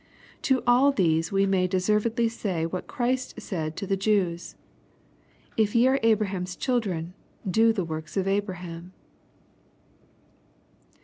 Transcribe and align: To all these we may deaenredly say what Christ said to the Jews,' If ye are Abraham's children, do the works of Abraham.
To 0.41 0.63
all 0.65 0.91
these 0.91 1.31
we 1.31 1.45
may 1.45 1.67
deaenredly 1.67 2.27
say 2.31 2.65
what 2.65 2.87
Christ 2.87 3.39
said 3.39 3.75
to 3.75 3.85
the 3.85 3.95
Jews,' 3.95 4.55
If 5.63 5.75
ye 5.75 5.85
are 5.85 5.99
Abraham's 6.01 6.55
children, 6.55 7.13
do 7.47 7.71
the 7.71 7.85
works 7.85 8.17
of 8.17 8.27
Abraham. 8.27 8.93